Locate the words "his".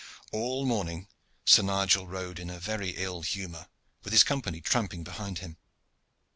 4.13-4.23